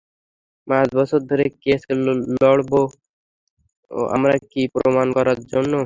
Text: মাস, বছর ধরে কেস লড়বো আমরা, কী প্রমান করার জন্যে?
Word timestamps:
মাস, 0.67 0.87
বছর 0.95 1.19
ধরে 1.29 1.45
কেস 1.63 1.81
লড়বো 2.37 2.81
আমরা, 4.15 4.33
কী 4.51 4.61
প্রমান 4.75 5.07
করার 5.17 5.39
জন্যে? 5.51 5.75